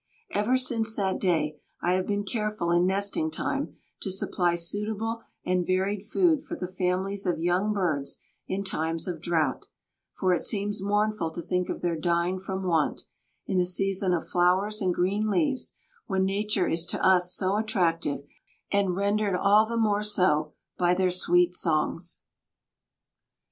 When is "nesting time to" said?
2.87-4.09